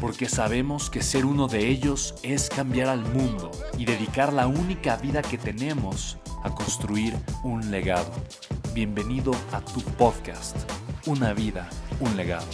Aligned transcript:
porque 0.00 0.28
sabemos 0.28 0.90
que 0.90 1.02
ser 1.02 1.24
uno 1.24 1.48
de 1.48 1.68
ellos 1.68 2.14
es 2.22 2.48
cambiar 2.48 2.88
al 2.88 3.00
mundo 3.00 3.50
y 3.78 3.84
dedicar 3.84 4.32
la 4.32 4.46
única 4.46 4.96
vida 4.96 5.22
que 5.22 5.38
tenemos 5.38 6.18
a 6.42 6.54
construir 6.54 7.14
un 7.42 7.70
legado. 7.70 8.12
Bienvenido 8.74 9.32
a 9.52 9.60
tu 9.60 9.80
podcast, 9.80 10.56
Una 11.06 11.32
vida, 11.32 11.70
un 12.00 12.16
legado. 12.16 12.46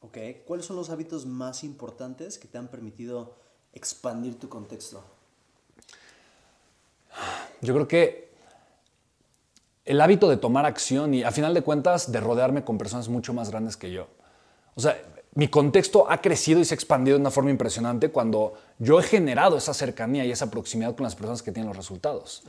Ok, 0.00 0.18
¿cuáles 0.46 0.64
son 0.64 0.76
los 0.76 0.90
hábitos 0.90 1.26
más 1.26 1.62
importantes 1.62 2.38
que 2.38 2.48
te 2.48 2.58
han 2.58 2.68
permitido 2.68 3.36
expandir 3.72 4.38
tu 4.38 4.48
contexto? 4.48 5.04
Yo 7.60 7.74
creo 7.74 7.88
que 7.88 8.27
el 9.88 10.02
hábito 10.02 10.28
de 10.28 10.36
tomar 10.36 10.66
acción 10.66 11.14
y 11.14 11.24
a 11.24 11.30
final 11.30 11.54
de 11.54 11.62
cuentas 11.62 12.12
de 12.12 12.20
rodearme 12.20 12.62
con 12.62 12.76
personas 12.76 13.08
mucho 13.08 13.32
más 13.32 13.50
grandes 13.50 13.78
que 13.78 13.90
yo. 13.90 14.06
O 14.74 14.80
sea, 14.82 15.00
mi 15.34 15.48
contexto 15.48 16.10
ha 16.10 16.20
crecido 16.20 16.60
y 16.60 16.66
se 16.66 16.74
ha 16.74 16.76
expandido 16.76 17.16
de 17.16 17.22
una 17.22 17.30
forma 17.30 17.50
impresionante 17.50 18.10
cuando 18.10 18.52
yo 18.78 19.00
he 19.00 19.02
generado 19.02 19.56
esa 19.56 19.72
cercanía 19.72 20.26
y 20.26 20.30
esa 20.30 20.50
proximidad 20.50 20.94
con 20.94 21.04
las 21.04 21.14
personas 21.14 21.42
que 21.42 21.52
tienen 21.52 21.68
los 21.68 21.76
resultados. 21.76 22.42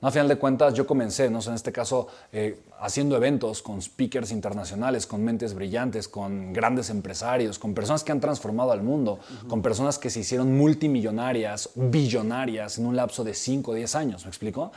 ¿No? 0.00 0.08
A 0.08 0.10
final 0.12 0.28
de 0.28 0.36
cuentas, 0.36 0.74
yo 0.74 0.86
comencé, 0.86 1.30
¿no? 1.30 1.40
en 1.40 1.54
este 1.54 1.72
caso, 1.72 2.06
eh, 2.32 2.60
haciendo 2.78 3.16
eventos 3.16 3.60
con 3.60 3.82
speakers 3.82 4.30
internacionales, 4.30 5.06
con 5.06 5.24
mentes 5.24 5.52
brillantes, 5.52 6.06
con 6.06 6.52
grandes 6.52 6.90
empresarios, 6.90 7.58
con 7.58 7.74
personas 7.74 8.04
que 8.04 8.12
han 8.12 8.20
transformado 8.20 8.70
al 8.70 8.82
mundo, 8.82 9.18
con 9.48 9.62
personas 9.62 9.98
que 9.98 10.10
se 10.10 10.20
hicieron 10.20 10.56
multimillonarias, 10.56 11.70
billonarias 11.74 12.78
en 12.78 12.86
un 12.86 12.94
lapso 12.94 13.24
de 13.24 13.34
5 13.34 13.70
o 13.70 13.74
10 13.74 13.94
años, 13.96 14.24
¿me 14.24 14.28
explico? 14.28 14.70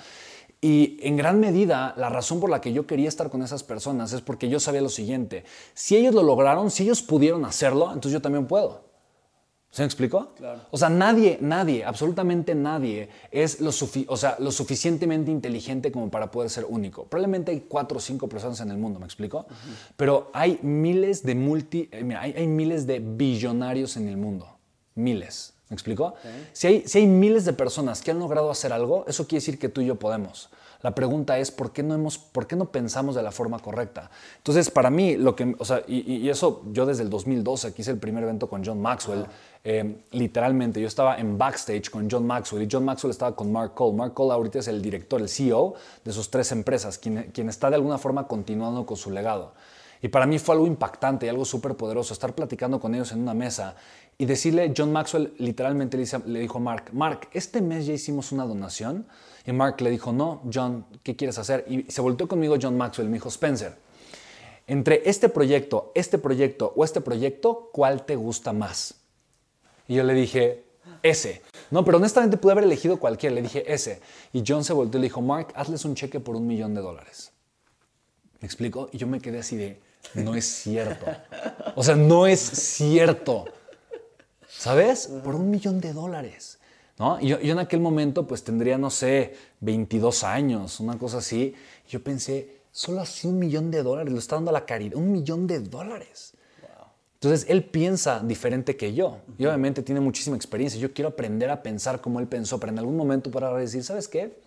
Y 0.60 0.98
en 1.02 1.18
gran 1.18 1.40
medida, 1.40 1.94
la 1.98 2.10
razón 2.10 2.40
por 2.40 2.50
la 2.50 2.62
que 2.62 2.74
yo 2.74 2.88
quería 2.88 3.08
estar 3.08 3.30
con 3.30 3.44
esas 3.44 3.64
personas 3.64 4.12
es 4.14 4.22
porque 4.22 4.50
yo 4.50 4.60
sabía 4.60 4.82
lo 4.82 4.90
siguiente. 4.90 5.44
Si 5.74 5.96
ellos 5.96 6.16
lo 6.16 6.24
lograron, 6.24 6.72
si 6.72 6.84
ellos 6.84 7.04
pudieron 7.04 7.46
hacerlo, 7.46 7.88
entonces 7.88 8.14
yo 8.14 8.22
también 8.22 8.48
puedo. 8.48 8.88
¿Se 9.70 9.84
me 9.84 9.86
explicó? 9.86 10.34
Claro. 10.36 10.62
O 10.72 10.78
sea, 10.78 10.90
nadie, 10.90 11.38
nadie, 11.42 11.86
absolutamente 11.86 12.56
nadie 12.56 13.10
es 13.30 13.60
lo, 13.60 13.70
o 14.08 14.18
sea, 14.18 14.38
lo 14.40 14.50
suficientemente 14.50 15.30
inteligente 15.30 15.92
como 15.92 16.10
para 16.10 16.32
poder 16.32 16.50
ser 16.50 16.66
único. 16.68 17.04
Probablemente 17.04 17.52
hay 17.52 17.66
cuatro 17.68 17.98
o 17.98 18.02
cinco 18.02 18.28
personas 18.28 18.60
en 18.62 18.72
el 18.72 18.78
mundo, 18.78 19.00
¿me 19.00 19.06
explico? 19.06 19.46
Pero 19.96 20.32
hay 20.34 20.58
miles 20.64 21.22
de 21.22 21.36
multi, 21.36 21.90
eh, 21.92 22.16
hay, 22.20 22.32
hay 22.32 22.48
miles 22.48 22.88
de 22.88 23.00
billonarios 23.00 23.98
en 23.98 24.08
el 24.08 24.18
mundo. 24.18 24.48
Miles. 24.96 25.54
¿Me 25.70 25.76
explico? 25.76 26.14
Si, 26.54 26.68
hay, 26.68 26.88
si 26.88 27.00
hay 27.00 27.08
miles 27.08 27.44
de 27.44 27.54
personas 27.54 28.02
que 28.02 28.12
han 28.12 28.20
logrado 28.20 28.50
hacer 28.50 28.72
algo, 28.72 29.06
eso 29.08 29.28
quiere 29.28 29.42
decir 29.42 29.60
que 29.60 29.68
tú 29.68 29.82
y 29.82 29.88
yo 29.88 29.96
podemos. 29.96 30.50
La 30.82 30.94
pregunta 30.94 31.40
es, 31.40 31.50
¿por 31.50 31.72
qué 31.72 31.82
no, 31.82 31.96
hemos, 31.96 32.18
por 32.18 32.46
qué 32.46 32.56
no 32.56 32.66
pensamos 32.66 33.16
de 33.16 33.24
la 33.24 33.32
forma 33.32 33.60
correcta? 33.60 34.12
Entonces, 34.38 34.70
para 34.70 34.90
mí, 34.90 35.18
lo 35.18 35.36
que, 35.36 35.56
o 35.58 35.66
sea, 35.66 35.84
y, 35.88 36.30
eso 36.30 36.62
yo 36.72 36.86
desde 36.86 37.04
el 37.04 37.10
2012, 37.10 37.74
que 37.74 37.82
hice 37.82 37.92
el 37.92 37.98
primer 37.98 38.24
evento 38.24 38.48
con 38.48 38.64
John 38.64 38.80
Maxwell, 38.80 39.26
eh, 39.64 39.98
literalmente, 40.12 40.80
yo 40.80 40.88
estaba 40.88 41.18
en 41.18 41.38
backstage 41.38 41.90
con 41.90 42.08
John 42.10 42.26
Maxwell 42.28 42.64
y 42.64 42.68
John 42.72 42.86
Maxwell 42.86 43.12
estaba 43.12 43.36
con 43.36 43.52
Mark 43.52 43.74
Cole. 43.74 43.98
Mark 43.98 44.14
Cole 44.14 44.34
ahorita 44.34 44.60
es 44.60 44.68
el 44.68 44.82
director, 44.82 45.20
el 45.20 45.30
CEO 45.30 45.74
de 46.06 46.14
sus 46.14 46.30
tres 46.30 46.52
empresas, 46.52 46.98
quien, 46.98 47.32
quien 47.34 47.50
está 47.50 47.70
de 47.70 47.76
alguna 47.76 47.98
forma 47.98 48.28
continuando 48.28 48.86
con 48.86 48.98
su 48.98 49.10
legado. 49.10 49.54
Y 50.02 50.10
para 50.10 50.28
mí 50.28 50.38
fue 50.38 50.54
algo 50.54 50.68
impactante 50.68 51.26
y 51.26 51.30
algo 51.30 51.44
súper 51.44 51.76
poderoso 51.76 52.14
estar 52.14 52.34
platicando 52.34 52.80
con 52.80 52.94
ellos 52.94 53.12
en 53.12 53.22
una 53.22 53.34
mesa 53.34 53.76
y 54.18 54.26
decirle, 54.26 54.74
John 54.76 54.92
Maxwell 54.92 55.34
literalmente 55.38 55.98
le, 55.98 56.40
dijo 56.40 56.58
a 56.58 56.62
Mark, 56.62 56.90
Mark, 56.92 57.30
este 57.34 57.62
mes 57.62 57.86
ya 57.86 57.94
hicimos 57.94 58.32
una 58.32 58.46
donación. 58.46 59.06
Y 59.46 59.52
Mark 59.52 59.80
le 59.82 59.92
dijo, 59.92 60.12
no, 60.12 60.42
John, 60.52 60.86
¿qué 61.04 61.16
quieres 61.16 61.38
hacer? 61.38 61.66
Y 61.70 61.90
se 61.92 62.02
volteó 62.02 62.28
conmigo 62.28 62.58
John 62.60 62.76
Maxwell 62.76 63.08
me 63.08 63.14
dijo, 63.14 63.30
Spencer, 63.30 63.76
entre 64.66 65.08
este 65.10 65.30
proyecto, 65.30 65.92
este 65.96 66.18
proyecto 66.18 66.74
o 66.76 66.84
este 66.84 67.00
proyecto, 67.00 67.70
¿cuál 67.72 68.06
te 68.06 68.16
gusta 68.16 68.52
más? 68.54 68.96
Y 69.88 69.96
yo 69.96 70.04
le 70.04 70.14
dije, 70.14 70.66
ese. 71.04 71.42
No, 71.72 71.86
pero 71.86 71.98
honestamente 71.98 72.38
pude 72.38 72.54
haber 72.54 72.66
elegido 72.66 73.00
cualquiera. 73.00 73.36
Le 73.36 73.42
dije, 73.44 73.72
ese. 73.72 74.02
Y 74.34 74.44
John 74.46 74.64
se 74.64 74.74
volteó 74.74 74.98
y 75.00 75.02
le 75.04 75.08
dijo, 75.08 75.22
Mark, 75.22 75.54
hazles 75.56 75.86
un 75.86 75.96
cheque 75.96 76.20
por 76.20 76.36
un 76.36 76.48
millón 76.48 76.74
de 76.74 76.82
dólares. 76.82 77.32
¿Me 78.42 78.46
explico? 78.46 78.90
Y 78.92 78.98
yo 78.98 79.08
me 79.08 79.20
quedé 79.20 79.40
así 79.40 79.56
de, 79.56 79.80
no 80.14 80.36
es 80.36 80.46
cierto. 80.46 81.06
O 81.76 81.84
sea, 81.84 81.96
no 81.96 82.28
es 82.28 82.40
cierto. 82.40 83.46
¿Sabes? 84.58 85.08
Por 85.24 85.36
un 85.36 85.50
millón 85.50 85.80
de 85.80 85.94
dólares. 85.94 86.58
¿no? 86.98 87.20
Y 87.22 87.28
yo, 87.28 87.38
en 87.40 87.60
aquel 87.60 87.80
momento 87.80 88.26
pues 88.26 88.44
tendría, 88.44 88.78
no 88.78 88.90
sé, 88.90 89.36
22 89.62 90.24
años, 90.24 90.80
una 90.80 90.98
cosa 90.98 91.20
así. 91.20 91.54
Yo 91.88 92.04
pensé, 92.04 92.62
solo 92.72 93.02
así 93.02 93.28
un 93.28 93.40
millón 93.40 93.72
de 93.72 93.84
dólares, 93.84 94.12
lo 94.12 94.20
está 94.20 94.36
dando 94.36 94.50
a 94.50 94.54
la 94.54 94.66
caridad, 94.66 94.98
un 94.98 95.12
millón 95.12 95.48
de 95.48 95.60
dólares. 95.60 96.34
Entonces 97.20 97.50
él 97.50 97.64
piensa 97.64 98.20
diferente 98.20 98.78
que 98.78 98.94
yo 98.94 99.18
y 99.40 99.46
obviamente 99.48 99.82
tiene 99.82 100.00
muchísima 100.00 100.36
experiencia. 100.36 100.80
Yo 100.80 100.94
quiero 100.94 101.10
aprender 101.10 101.50
a 101.50 101.64
pensar 101.64 102.00
como 102.00 102.20
él 102.20 102.28
pensó, 102.28 102.60
pero 102.60 102.72
en 102.72 102.78
algún 102.78 102.96
momento 102.96 103.32
para 103.32 103.52
decir, 103.56 103.84
¿sabes 103.84 104.08
qué? 104.08 104.40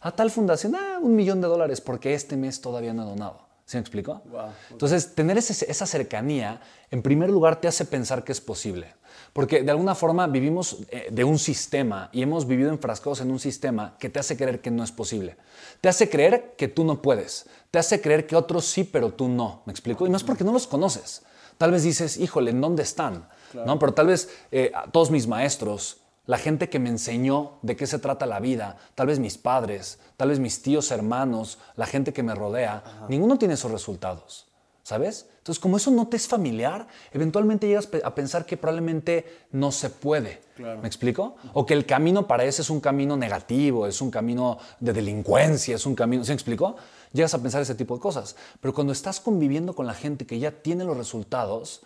A 0.00 0.10
tal 0.10 0.30
fundación, 0.30 0.74
ah, 0.74 0.98
un 1.00 1.14
millón 1.14 1.40
de 1.40 1.46
dólares 1.46 1.80
porque 1.80 2.14
este 2.14 2.36
mes 2.36 2.60
todavía 2.60 2.92
no 2.92 3.02
ha 3.02 3.04
donado. 3.04 3.47
¿Sí 3.68 3.76
me 3.76 3.82
explico? 3.82 4.22
Entonces, 4.70 5.14
tener 5.14 5.36
esa 5.36 5.84
cercanía, 5.84 6.58
en 6.90 7.02
primer 7.02 7.28
lugar, 7.28 7.60
te 7.60 7.68
hace 7.68 7.84
pensar 7.84 8.24
que 8.24 8.32
es 8.32 8.40
posible. 8.40 8.94
Porque 9.34 9.62
de 9.62 9.70
alguna 9.70 9.94
forma 9.94 10.26
vivimos 10.26 10.78
eh, 10.88 11.08
de 11.10 11.22
un 11.22 11.38
sistema 11.38 12.08
y 12.10 12.22
hemos 12.22 12.46
vivido 12.46 12.70
enfrascados 12.70 13.20
en 13.20 13.30
un 13.30 13.38
sistema 13.38 13.94
que 13.98 14.08
te 14.08 14.20
hace 14.20 14.38
creer 14.38 14.62
que 14.62 14.70
no 14.70 14.82
es 14.82 14.90
posible. 14.90 15.36
Te 15.82 15.90
hace 15.90 16.08
creer 16.08 16.54
que 16.56 16.68
tú 16.68 16.82
no 16.82 17.02
puedes. 17.02 17.44
Te 17.70 17.78
hace 17.78 18.00
creer 18.00 18.26
que 18.26 18.36
otros 18.36 18.64
sí, 18.64 18.84
pero 18.84 19.12
tú 19.12 19.28
no. 19.28 19.60
¿Me 19.66 19.70
explico? 19.70 20.06
Y 20.06 20.08
no 20.08 20.16
es 20.16 20.24
porque 20.24 20.44
no 20.44 20.52
los 20.54 20.66
conoces. 20.66 21.20
Tal 21.58 21.70
vez 21.70 21.82
dices, 21.82 22.16
híjole, 22.16 22.52
¿en 22.52 22.62
dónde 22.62 22.84
están? 22.84 23.28
¿No? 23.52 23.78
Pero 23.78 23.92
tal 23.92 24.06
vez 24.06 24.30
eh, 24.50 24.72
todos 24.92 25.10
mis 25.10 25.26
maestros, 25.26 25.98
la 26.28 26.36
gente 26.36 26.68
que 26.68 26.78
me 26.78 26.90
enseñó 26.90 27.52
de 27.62 27.74
qué 27.74 27.86
se 27.86 27.98
trata 27.98 28.26
la 28.26 28.38
vida, 28.38 28.76
tal 28.94 29.06
vez 29.06 29.18
mis 29.18 29.38
padres, 29.38 29.98
tal 30.18 30.28
vez 30.28 30.38
mis 30.38 30.60
tíos, 30.60 30.90
hermanos, 30.90 31.58
la 31.74 31.86
gente 31.86 32.12
que 32.12 32.22
me 32.22 32.34
rodea, 32.34 33.06
ninguno 33.08 33.38
tiene 33.38 33.54
esos 33.54 33.72
resultados. 33.72 34.46
¿Sabes? 34.82 35.26
Entonces, 35.38 35.58
como 35.58 35.78
eso 35.78 35.90
no 35.90 36.08
te 36.08 36.16
es 36.16 36.28
familiar, 36.28 36.86
eventualmente 37.12 37.66
llegas 37.66 37.88
a 38.04 38.14
pensar 38.14 38.44
que 38.44 38.56
probablemente 38.58 39.46
no 39.52 39.72
se 39.72 39.88
puede. 39.88 40.40
¿Me 40.58 40.86
explico? 40.86 41.36
O 41.54 41.64
que 41.64 41.74
el 41.74 41.86
camino 41.86 42.26
para 42.26 42.44
ese 42.44 42.60
es 42.62 42.70
un 42.70 42.80
camino 42.80 43.16
negativo, 43.16 43.86
es 43.86 44.00
un 44.00 44.10
camino 44.10 44.58
de 44.80 44.92
delincuencia, 44.92 45.76
es 45.76 45.84
un 45.84 45.94
camino. 45.94 46.24
¿Se 46.24 46.32
me 46.32 46.34
explico? 46.34 46.76
Llegas 47.12 47.34
a 47.34 47.42
pensar 47.42 47.62
ese 47.62 47.74
tipo 47.74 47.94
de 47.94 48.00
cosas. 48.00 48.36
Pero 48.60 48.74
cuando 48.74 48.92
estás 48.92 49.20
conviviendo 49.20 49.74
con 49.74 49.86
la 49.86 49.94
gente 49.94 50.26
que 50.26 50.38
ya 50.38 50.50
tiene 50.50 50.84
los 50.84 50.96
resultados, 50.96 51.82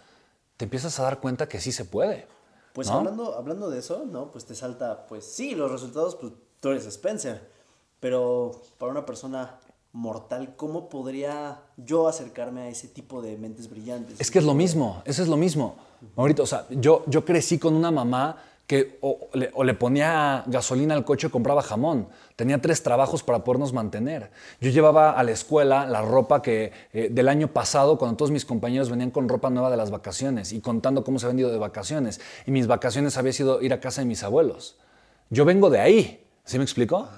te 0.57 0.65
empiezas 0.65 0.99
a 0.99 1.05
dar 1.05 1.21
cuenta 1.21 1.49
que 1.49 1.61
sí 1.61 1.73
se 1.73 1.85
puede. 1.85 2.27
Pues 2.73 2.89
hablando, 2.89 3.37
hablando 3.37 3.71
de 3.71 3.79
eso, 3.79 4.05
¿no? 4.11 4.31
Pues 4.31 4.45
te 4.45 4.55
salta, 4.55 5.07
pues 5.07 5.25
sí, 5.25 5.55
los 5.55 5.71
resultados, 5.71 6.17
pues 6.17 6.33
tú 6.61 6.71
eres 6.71 6.87
Spencer. 6.87 7.51
Pero 8.01 8.63
para 8.79 8.91
una 8.93 9.07
persona 9.07 9.61
mortal, 9.93 10.57
¿cómo 10.57 10.89
podría 10.89 11.61
yo 11.77 12.09
acercarme 12.09 12.63
a 12.63 12.69
ese 12.69 12.89
tipo 12.89 13.21
de 13.23 13.37
mentes 13.37 13.69
brillantes? 13.69 14.21
Es 14.21 14.31
que 14.31 14.39
es 14.39 14.45
lo 14.45 14.55
mismo, 14.55 15.03
eso 15.05 15.23
es 15.23 15.29
lo 15.29 15.37
mismo. 15.37 15.77
Ahorita, 16.17 16.43
o 16.43 16.47
sea, 16.47 16.67
yo, 16.71 17.05
yo 17.07 17.25
crecí 17.25 17.59
con 17.59 17.75
una 17.75 17.91
mamá 17.91 18.37
que 18.67 18.99
o 19.01 19.29
le, 19.35 19.75
ponía 19.75 20.45
gasolina 20.47 20.95
al 20.95 21.05
coche 21.05 21.27
y 21.27 21.31
compraba 21.31 21.63
jamón. 21.63 22.09
Tenía 22.37 22.61
tres 22.61 22.83
trabajos 22.83 23.23
para 23.23 23.45
podernos 23.45 23.73
mantener. 23.73 24.31
Yo 24.61 24.71
llevaba 24.71 25.13
a 25.13 25.23
la 25.23 25.33
escuela 25.33 25.87
la 25.87 26.03
ropa 26.03 26.43
que 26.43 26.73
eh, 26.93 27.09
del 27.11 27.29
año 27.29 27.49
pasado, 27.49 27.99
cuando 27.99 28.17
todos 28.17 28.31
mis 28.31 28.45
compañeros 28.45 28.89
venían 28.89 29.11
con 29.11 29.29
ropa 29.29 29.51
nueva 29.51 29.71
de 29.71 29.77
las 29.77 29.91
vacaciones 29.91 30.53
y 30.53 30.61
contando 30.61 31.05
cómo 31.05 31.19
se 31.19 31.27
habían 31.27 31.41
ido 31.41 31.51
de 31.51 31.59
vacaciones. 31.59 32.21
Y 32.47 32.51
mis 32.51 32.67
vacaciones 32.67 33.17
había 33.19 33.33
sido 33.33 33.61
ir 33.63 33.73
a 33.73 33.81
casa 33.81 34.01
de 34.01 34.07
mis 34.07 34.23
abuelos. 34.23 34.77
Yo 35.29 35.45
vengo 35.45 35.69
de 35.69 35.81
ahí. 35.81 36.27
¿Sí 36.45 36.59
me 36.59 36.65
explico? 36.65 37.09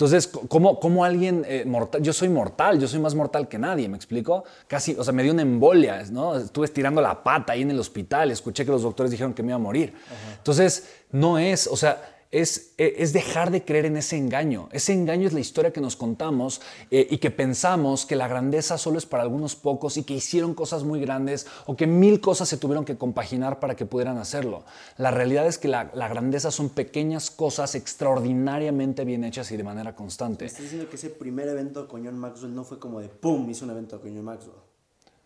Entonces, 0.00 0.28
¿cómo, 0.28 0.80
cómo 0.80 1.04
alguien 1.04 1.44
eh, 1.46 1.64
mortal? 1.66 2.00
Yo 2.00 2.14
soy 2.14 2.30
mortal, 2.30 2.80
yo 2.80 2.88
soy 2.88 3.00
más 3.00 3.14
mortal 3.14 3.48
que 3.48 3.58
nadie, 3.58 3.86
¿me 3.86 3.98
explico? 3.98 4.44
Casi, 4.66 4.96
o 4.98 5.04
sea, 5.04 5.12
me 5.12 5.22
dio 5.22 5.30
una 5.30 5.42
embolia, 5.42 6.02
¿no? 6.10 6.38
Estuve 6.38 6.64
estirando 6.64 7.02
la 7.02 7.22
pata 7.22 7.52
ahí 7.52 7.60
en 7.60 7.70
el 7.70 7.78
hospital, 7.78 8.30
escuché 8.30 8.64
que 8.64 8.70
los 8.70 8.80
doctores 8.80 9.10
dijeron 9.10 9.34
que 9.34 9.42
me 9.42 9.48
iba 9.48 9.56
a 9.56 9.58
morir. 9.58 9.92
Entonces, 10.38 10.88
no 11.12 11.38
es, 11.38 11.66
o 11.66 11.76
sea, 11.76 12.19
es, 12.30 12.74
e, 12.78 12.94
es, 12.98 13.12
dejar 13.12 13.50
de 13.50 13.64
creer 13.64 13.86
en 13.86 13.96
ese 13.96 14.16
engaño. 14.16 14.68
Ese 14.72 14.92
engaño 14.92 15.26
es 15.26 15.32
la 15.32 15.40
historia 15.40 15.72
que 15.72 15.80
nos 15.80 15.96
contamos 15.96 16.60
eh, 16.90 17.06
y 17.10 17.18
que 17.18 17.30
pensamos 17.30 18.06
que 18.06 18.16
la 18.16 18.28
grandeza 18.28 18.78
solo 18.78 18.98
es 18.98 19.06
para 19.06 19.22
algunos 19.22 19.56
pocos 19.56 19.96
y 19.96 20.04
que 20.04 20.14
hicieron 20.14 20.54
cosas 20.54 20.84
muy 20.84 21.00
grandes 21.00 21.46
o 21.66 21.76
que 21.76 21.86
mil 21.86 22.20
cosas 22.20 22.48
se 22.48 22.56
tuvieron 22.56 22.84
que 22.84 22.96
compaginar 22.96 23.58
para 23.58 23.74
que 23.74 23.84
pudieran 23.86 24.18
hacerlo. 24.18 24.64
La 24.96 25.10
realidad 25.10 25.46
es 25.46 25.58
que 25.58 25.68
la, 25.68 25.90
la 25.94 26.08
grandeza 26.08 26.50
son 26.50 26.68
pequeñas 26.68 27.30
cosas 27.30 27.74
extraordinariamente 27.74 29.04
bien 29.04 29.24
hechas 29.24 29.50
y 29.50 29.56
de 29.56 29.64
manera 29.64 29.96
constante. 29.96 30.44
estás 30.44 30.62
diciendo 30.62 30.88
que 30.88 30.96
ese 30.96 31.10
primer 31.10 31.48
evento 31.48 31.88
con 31.88 32.04
John 32.04 32.18
Maxwell 32.18 32.54
no 32.54 32.64
fue 32.64 32.78
como 32.78 33.00
de 33.00 33.08
¡pum! 33.08 33.48
hizo 33.50 33.64
un 33.64 33.72
evento 33.72 34.00
con 34.00 34.14
John 34.14 34.24
Maxwell. 34.24 34.69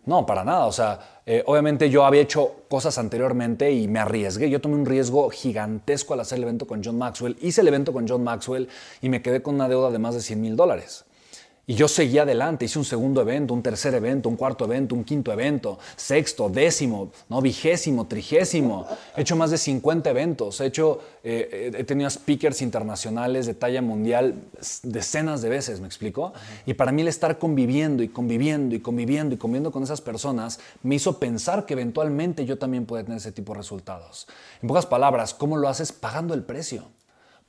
No, 0.06 0.26
para 0.26 0.44
nada. 0.44 0.66
O 0.66 0.72
sea, 0.72 1.20
eh, 1.24 1.42
obviamente 1.46 1.88
yo 1.88 2.04
había 2.04 2.20
hecho 2.20 2.64
cosas 2.68 2.98
anteriormente 2.98 3.72
y 3.72 3.88
me 3.88 3.98
arriesgué. 3.98 4.50
Yo 4.50 4.60
tomé 4.60 4.74
un 4.74 4.86
riesgo 4.86 5.30
gigantesco 5.30 6.14
al 6.14 6.20
hacer 6.20 6.38
el 6.38 6.44
evento 6.44 6.66
con 6.66 6.82
John 6.84 6.98
Maxwell. 6.98 7.36
Hice 7.40 7.62
el 7.62 7.68
evento 7.68 7.92
con 7.92 8.06
John 8.06 8.22
Maxwell 8.22 8.68
y 9.00 9.08
me 9.08 9.22
quedé 9.22 9.42
con 9.42 9.54
una 9.54 9.68
deuda 9.68 9.90
de 9.90 9.98
más 9.98 10.14
de 10.14 10.20
100 10.20 10.40
mil 10.40 10.56
dólares. 10.56 11.04
Y 11.66 11.74
yo 11.74 11.88
seguí 11.88 12.18
adelante, 12.18 12.66
hice 12.66 12.78
un 12.78 12.84
segundo 12.84 13.22
evento, 13.22 13.54
un 13.54 13.62
tercer 13.62 13.94
evento, 13.94 14.28
un 14.28 14.36
cuarto 14.36 14.66
evento, 14.66 14.94
un 14.94 15.02
quinto 15.02 15.32
evento, 15.32 15.78
sexto, 15.96 16.50
décimo, 16.50 17.10
no 17.30 17.40
vigésimo, 17.40 18.06
trigésimo. 18.06 18.86
He 19.16 19.22
hecho 19.22 19.34
más 19.34 19.50
de 19.50 19.56
50 19.56 20.10
eventos, 20.10 20.60
he 20.60 20.66
hecho, 20.66 21.00
eh, 21.22 21.72
he 21.74 21.84
tenido 21.84 22.10
speakers 22.10 22.60
internacionales 22.60 23.46
de 23.46 23.54
talla 23.54 23.80
mundial 23.80 24.34
decenas 24.82 25.40
de 25.40 25.48
veces, 25.48 25.80
¿me 25.80 25.86
explico? 25.86 26.34
Y 26.66 26.74
para 26.74 26.92
mí 26.92 27.00
el 27.00 27.08
estar 27.08 27.38
conviviendo 27.38 28.02
y 28.02 28.08
conviviendo 28.08 28.74
y 28.74 28.80
conviviendo 28.80 29.34
y 29.34 29.38
conviviendo 29.38 29.72
con 29.72 29.82
esas 29.82 30.02
personas 30.02 30.60
me 30.82 30.96
hizo 30.96 31.18
pensar 31.18 31.64
que 31.64 31.72
eventualmente 31.72 32.44
yo 32.44 32.58
también 32.58 32.84
pueda 32.84 33.04
tener 33.04 33.16
ese 33.16 33.32
tipo 33.32 33.54
de 33.54 33.58
resultados. 33.58 34.26
En 34.60 34.68
pocas 34.68 34.84
palabras, 34.84 35.32
¿cómo 35.32 35.56
lo 35.56 35.70
haces? 35.70 35.92
Pagando 35.92 36.34
el 36.34 36.42
precio. 36.42 36.84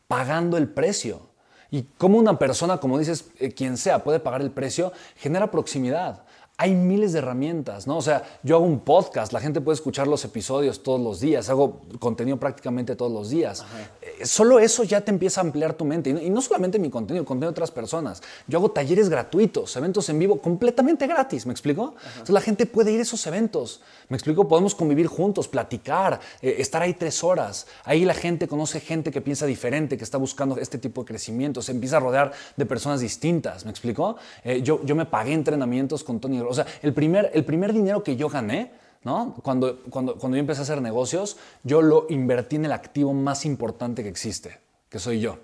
Pagando 0.07 0.55
el 0.55 0.69
precio. 0.69 1.34
Y 1.71 1.83
cómo 1.97 2.17
una 2.17 2.37
persona, 2.39 2.77
como 2.77 2.97
dices, 2.99 3.25
eh, 3.39 3.51
quien 3.51 3.77
sea, 3.77 4.03
puede 4.03 4.19
pagar 4.19 4.41
el 4.41 4.51
precio, 4.51 4.93
genera 5.17 5.51
proximidad. 5.51 6.23
Hay 6.57 6.73
miles 6.73 7.11
de 7.11 7.19
herramientas, 7.19 7.85
¿no? 7.85 7.97
O 7.97 8.01
sea, 8.01 8.23
yo 8.41 8.55
hago 8.55 8.65
un 8.65 8.79
podcast, 8.79 9.33
la 9.33 9.41
gente 9.41 9.59
puede 9.59 9.75
escuchar 9.75 10.07
los 10.07 10.23
episodios 10.23 10.83
todos 10.83 11.01
los 11.01 11.19
días, 11.19 11.49
hago 11.49 11.81
contenido 11.99 12.37
prácticamente 12.37 12.95
todos 12.95 13.11
los 13.11 13.29
días. 13.29 13.65
Eh, 14.01 14.25
solo 14.25 14.59
eso 14.59 14.85
ya 14.85 15.01
te 15.01 15.11
empieza 15.11 15.41
a 15.41 15.43
ampliar 15.43 15.73
tu 15.73 15.83
mente. 15.83 16.11
Y 16.11 16.29
no, 16.29 16.41
solamente 16.41 16.79
mi 16.79 16.89
contenido, 16.89 17.23
el 17.23 17.27
contenido 17.27 17.51
de 17.51 17.55
otras 17.55 17.71
personas. 17.71 18.23
Yo 18.47 18.59
hago 18.59 18.71
talleres 18.71 19.09
gratuitos, 19.09 19.75
eventos 19.75 20.07
en 20.07 20.17
vivo 20.17 20.39
completamente 20.39 21.07
gratis, 21.07 21.45
¿me 21.45 21.51
explico? 21.51 21.95
Entonces 22.05 22.33
la 22.33 22.39
gente 22.39 22.65
puede 22.65 22.93
ir 22.93 22.99
a 22.99 23.03
esos 23.03 23.27
eventos, 23.27 23.81
¿me 24.07 24.15
explico? 24.15 24.47
Podemos 24.47 24.75
convivir 24.75 25.07
juntos, 25.07 25.49
platicar, 25.49 26.21
eh, 26.41 26.55
estar 26.59 26.81
ahí 26.81 26.93
tres 26.93 27.21
horas. 27.21 27.67
Ahí 27.83 28.05
la 28.05 28.13
gente 28.13 28.47
conoce 28.47 28.79
gente 28.79 29.11
que 29.11 29.19
piensa 29.19 29.45
diferente, 29.45 29.97
que 29.97 30.05
está 30.05 30.17
buscando 30.17 30.57
este 30.57 30.77
tipo 30.77 31.01
de 31.01 31.07
crecimiento, 31.07 31.61
se 31.61 31.73
empieza 31.73 31.97
a 31.97 31.99
rodear 31.99 32.31
de 32.55 32.65
personas 32.65 33.01
distintas, 33.01 33.65
¿me 33.65 33.71
explico? 33.71 34.15
Eh, 34.45 34.61
yo, 34.61 34.81
yo 34.85 34.95
me 34.95 35.05
pagué 35.05 35.33
entrenamientos 35.33 36.05
con 36.05 36.21
Tony. 36.21 36.44
O 36.49 36.53
sea, 36.53 36.65
el 36.81 36.93
primer, 36.93 37.31
el 37.33 37.45
primer 37.45 37.73
dinero 37.73 38.03
que 38.03 38.15
yo 38.15 38.29
gané, 38.29 38.71
¿no? 39.03 39.35
Cuando, 39.43 39.81
cuando, 39.89 40.15
cuando 40.15 40.35
yo 40.35 40.39
empecé 40.39 40.61
a 40.61 40.63
hacer 40.63 40.81
negocios, 40.81 41.37
yo 41.63 41.81
lo 41.81 42.07
invertí 42.09 42.55
en 42.55 42.65
el 42.65 42.71
activo 42.71 43.13
más 43.13 43.45
importante 43.45 44.03
que 44.03 44.09
existe, 44.09 44.59
que 44.89 44.99
soy 44.99 45.19
yo. 45.19 45.37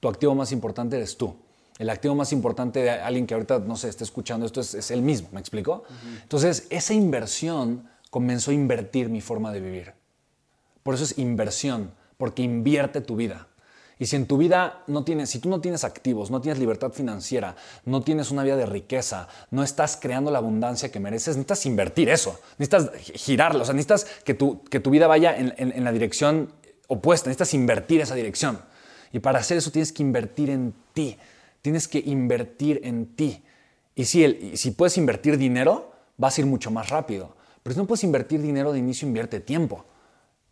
Tu 0.00 0.08
activo 0.08 0.34
más 0.34 0.52
importante 0.52 0.96
eres 0.96 1.16
tú. 1.16 1.34
El 1.78 1.90
activo 1.90 2.14
más 2.14 2.32
importante 2.32 2.80
de 2.80 2.90
alguien 2.90 3.26
que 3.26 3.34
ahorita, 3.34 3.58
no 3.60 3.76
sé, 3.76 3.88
esté 3.88 4.04
escuchando 4.04 4.46
esto 4.46 4.60
es, 4.60 4.74
es 4.74 4.90
él 4.90 5.02
mismo, 5.02 5.28
¿me 5.32 5.40
explico? 5.40 5.82
Entonces, 6.22 6.66
esa 6.70 6.94
inversión 6.94 7.88
comenzó 8.10 8.52
a 8.52 8.54
invertir 8.54 9.08
mi 9.08 9.20
forma 9.20 9.50
de 9.50 9.60
vivir. 9.60 9.92
Por 10.84 10.94
eso 10.94 11.02
es 11.02 11.18
inversión, 11.18 11.90
porque 12.16 12.42
invierte 12.42 13.00
tu 13.00 13.16
vida. 13.16 13.48
Y 13.98 14.06
si 14.06 14.16
en 14.16 14.26
tu 14.26 14.36
vida 14.36 14.82
no 14.86 15.04
tienes, 15.04 15.30
si 15.30 15.38
tú 15.38 15.48
no 15.48 15.60
tienes 15.60 15.84
activos, 15.84 16.30
no 16.30 16.40
tienes 16.40 16.58
libertad 16.58 16.92
financiera, 16.92 17.54
no 17.84 18.02
tienes 18.02 18.30
una 18.30 18.42
vida 18.42 18.56
de 18.56 18.66
riqueza, 18.66 19.28
no 19.50 19.62
estás 19.62 19.96
creando 19.96 20.30
la 20.30 20.38
abundancia 20.38 20.90
que 20.90 20.98
mereces, 20.98 21.36
necesitas 21.36 21.64
invertir 21.66 22.08
eso, 22.08 22.40
necesitas 22.58 22.90
girarlo, 23.14 23.62
o 23.62 23.64
sea, 23.64 23.74
necesitas 23.74 24.06
que 24.24 24.34
tu, 24.34 24.64
que 24.64 24.80
tu 24.80 24.90
vida 24.90 25.06
vaya 25.06 25.36
en, 25.36 25.84
la 25.84 25.92
dirección 25.92 26.52
opuesta, 26.88 27.28
necesitas 27.28 27.54
invertir 27.54 28.00
esa 28.00 28.16
dirección. 28.16 28.58
Y 29.12 29.20
para 29.20 29.38
hacer 29.38 29.58
eso 29.58 29.70
tienes 29.70 29.92
que 29.92 30.02
invertir 30.02 30.50
en 30.50 30.74
ti, 30.92 31.16
tienes 31.62 31.86
que 31.86 32.02
invertir 32.04 32.80
en 32.82 33.14
ti. 33.14 33.44
Y 33.94 34.06
si, 34.06 34.24
el, 34.24 34.58
si 34.58 34.72
puedes 34.72 34.98
invertir 34.98 35.38
dinero, 35.38 35.92
vas 36.16 36.36
a 36.36 36.40
ir 36.40 36.48
mucho 36.48 36.72
más 36.72 36.88
rápido. 36.90 37.36
Pero 37.62 37.74
si 37.74 37.80
no 37.80 37.86
puedes 37.86 38.02
invertir 38.02 38.42
dinero 38.42 38.72
de 38.72 38.80
inicio, 38.80 39.06
invierte 39.06 39.38
tiempo. 39.38 39.84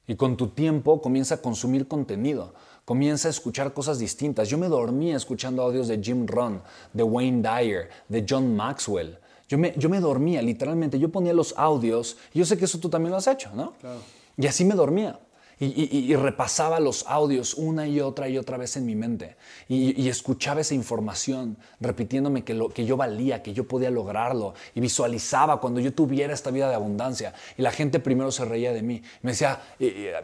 Y 0.06 0.14
con 0.16 0.36
tu 0.36 0.48
tiempo 0.48 1.00
comienza 1.00 1.36
a 1.36 1.38
consumir 1.38 1.88
contenido 1.88 2.54
comienza 2.84 3.28
a 3.28 3.30
escuchar 3.30 3.72
cosas 3.72 3.98
distintas. 3.98 4.48
Yo 4.48 4.58
me 4.58 4.68
dormía 4.68 5.16
escuchando 5.16 5.62
audios 5.62 5.88
de 5.88 6.00
Jim 6.02 6.26
Rohn, 6.26 6.62
de 6.92 7.02
Wayne 7.02 7.42
Dyer, 7.42 7.88
de 8.08 8.24
John 8.28 8.54
Maxwell. 8.56 9.18
Yo 9.48 9.58
me, 9.58 9.74
yo 9.76 9.88
me 9.88 10.00
dormía, 10.00 10.40
literalmente. 10.42 10.98
Yo 10.98 11.10
ponía 11.10 11.32
los 11.32 11.54
audios. 11.56 12.16
Yo 12.32 12.44
sé 12.44 12.56
que 12.56 12.64
eso 12.64 12.78
tú 12.78 12.88
también 12.88 13.10
lo 13.10 13.18
has 13.18 13.26
hecho, 13.26 13.50
¿no? 13.54 13.72
Claro. 13.80 14.00
Y 14.36 14.46
así 14.46 14.64
me 14.64 14.74
dormía 14.74 15.18
y, 15.64 16.16
repasaba 16.16 16.80
los 16.80 17.06
audios 17.06 17.54
una 17.54 17.86
y 17.86 18.00
otra 18.00 18.28
y 18.28 18.36
otra 18.36 18.56
vez 18.56 18.76
en 18.76 18.84
mi 18.84 18.96
mente. 18.96 19.36
Y, 19.68 20.08
escuchaba 20.08 20.60
esa 20.60 20.74
información 20.74 21.56
repitiéndome 21.80 22.42
que, 22.42 22.52
lo, 22.52 22.68
que 22.68 22.84
yo 22.84 22.96
valía, 22.96 23.42
que 23.42 23.52
yo 23.52 23.68
podía 23.68 23.90
lograrlo. 23.90 24.54
Y 24.74 24.80
visualizaba 24.80 25.60
cuando 25.60 25.78
yo 25.78 25.94
tuviera 25.94 26.34
esta 26.34 26.50
vida 26.50 26.68
de 26.68 26.74
abundancia. 26.74 27.32
Y 27.56 27.62
la 27.62 27.70
gente 27.70 28.00
primero 28.00 28.32
se 28.32 28.44
reía 28.44 28.72
de 28.72 28.82
mí, 28.82 29.02
me 29.22 29.30
decía, 29.30 29.62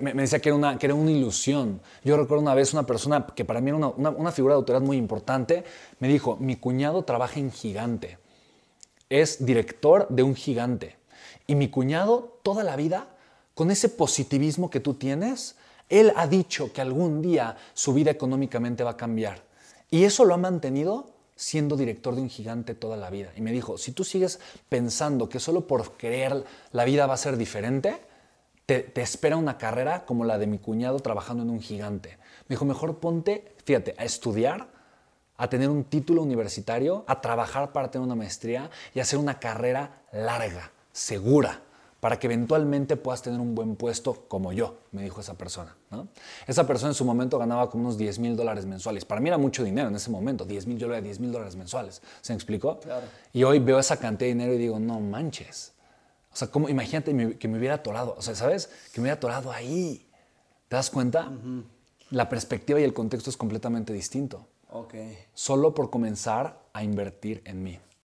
me, 0.00 0.12
decía 0.14 0.40
que, 0.40 0.48
era 0.48 0.56
una, 0.56 0.76
que 0.76 0.86
era 0.86 0.94
una 0.94 1.12
ilusión. 1.12 1.80
Yo 2.04 2.16
recuerdo 2.16 2.42
una 2.42 2.54
vez 2.54 2.72
una 2.72 2.84
persona 2.84 3.24
que 3.26 3.44
para 3.44 3.60
mí 3.60 3.68
era 3.70 3.76
una, 3.76 4.10
una 4.10 4.32
figura 4.32 4.54
de 4.54 4.58
autoridad 4.58 4.82
muy 4.82 4.96
importante, 4.96 5.62
me 6.00 6.08
dijo, 6.08 6.36
mi 6.40 6.56
cuñado 6.56 7.04
trabaja 7.04 7.38
en 7.38 7.52
gigante, 7.52 8.18
es 9.08 9.44
director 9.44 10.08
de 10.08 10.24
un 10.24 10.34
gigante. 10.34 10.96
Y 11.46 11.54
mi 11.54 11.68
cuñado 11.68 12.40
toda 12.42 12.64
la 12.64 12.74
vida 12.74 13.08
con 13.58 13.72
ese 13.72 13.88
positivismo 13.88 14.70
que 14.70 14.78
tú 14.78 14.94
tienes, 14.94 15.56
él 15.88 16.12
ha 16.14 16.28
dicho 16.28 16.72
que 16.72 16.80
algún 16.80 17.20
día 17.20 17.56
su 17.74 17.92
vida 17.92 18.12
económicamente 18.12 18.84
va 18.84 18.90
a 18.90 18.96
cambiar. 18.96 19.42
Y 19.90 20.04
eso 20.04 20.24
lo 20.24 20.34
ha 20.34 20.36
mantenido 20.36 21.10
siendo 21.34 21.76
director 21.76 22.14
de 22.14 22.20
un 22.20 22.30
gigante 22.30 22.76
toda 22.76 22.96
la 22.96 23.10
vida. 23.10 23.32
Y 23.34 23.40
me 23.40 23.50
dijo, 23.50 23.76
si 23.76 23.90
tú 23.90 24.04
sigues 24.04 24.38
pensando 24.68 25.28
que 25.28 25.40
solo 25.40 25.66
por 25.66 25.96
creer 25.96 26.44
la 26.70 26.84
vida 26.84 27.08
va 27.08 27.14
a 27.14 27.16
ser 27.16 27.36
diferente, 27.36 28.00
te, 28.64 28.78
te, 28.78 29.02
espera 29.02 29.36
una 29.36 29.58
carrera 29.58 30.06
como 30.06 30.24
la 30.24 30.38
de 30.38 30.46
mi 30.46 30.58
cuñado 30.58 31.00
trabajando 31.00 31.42
en 31.42 31.50
un 31.50 31.60
gigante. 31.60 32.10
Me 32.46 32.54
dijo, 32.54 32.64
mejor 32.64 32.98
ponte, 33.00 33.56
fíjate, 33.64 33.92
a 33.98 34.04
estudiar, 34.04 34.68
a 35.36 35.50
tener 35.50 35.68
un 35.68 35.82
título 35.82 36.22
universitario, 36.22 37.02
a 37.08 37.20
trabajar 37.20 37.72
para 37.72 37.90
tener 37.90 38.06
una 38.06 38.14
maestría 38.14 38.70
y 38.94 39.00
hacer 39.00 39.18
una 39.18 39.40
carrera 39.40 40.02
larga, 40.12 40.70
segura 40.92 41.62
para 42.00 42.18
que 42.18 42.28
eventualmente 42.28 42.96
puedas 42.96 43.22
tener 43.22 43.40
un 43.40 43.54
buen 43.54 43.74
puesto 43.74 44.26
como 44.28 44.52
yo, 44.52 44.78
me 44.92 45.02
dijo 45.02 45.20
esa 45.20 45.34
persona. 45.34 45.76
Esa 46.46 46.66
persona 46.66 46.90
en 46.90 46.94
su 46.94 47.04
momento 47.04 47.38
ganaba 47.38 47.68
como 47.70 47.84
unos 47.84 47.98
10 47.98 48.20
mil 48.20 48.36
dólares 48.36 48.66
mensuales. 48.66 49.04
Para 49.04 49.20
mí 49.20 49.28
era 49.28 49.38
mucho 49.38 49.64
dinero 49.64 49.88
en 49.88 49.96
ese 49.96 50.10
momento, 50.10 50.44
10 50.44 50.66
mil, 50.66 50.78
yo 50.78 50.88
le 50.88 51.02
10 51.02 51.18
mil 51.20 51.32
dólares 51.32 51.56
mensuales. 51.56 52.00
¿Se 52.20 52.32
me 52.32 52.36
explicó? 52.36 52.78
Y 53.32 53.42
hoy 53.42 53.58
veo 53.58 53.78
esa 53.78 53.96
cantidad 53.96 54.28
de 54.28 54.34
dinero 54.34 54.54
y 54.54 54.58
digo, 54.58 54.78
no 54.78 55.00
manches. 55.00 55.72
O 56.32 56.36
sea, 56.36 56.48
¿cómo? 56.48 56.68
imagínate 56.68 57.36
que 57.36 57.48
me 57.48 57.58
hubiera 57.58 57.76
atorado, 57.76 58.14
o 58.16 58.22
sea, 58.22 58.34
¿sabes? 58.36 58.70
Que 58.92 59.00
me 59.00 59.04
hubiera 59.04 59.16
atorado 59.16 59.50
ahí. 59.50 60.08
¿Te 60.68 60.76
das 60.76 60.90
cuenta? 60.90 61.32
La 62.10 62.28
perspectiva 62.28 62.78
y 62.80 62.84
el 62.84 62.94
contexto 62.94 63.28
es 63.28 63.36
completamente 63.36 63.92
distinto. 63.92 64.46
Ok. 64.70 64.94
Solo 65.34 65.74
por 65.74 65.90
comenzar 65.90 66.60
a 66.72 66.84
invertir 66.84 67.42
en 67.44 67.62
mí. 67.62 67.80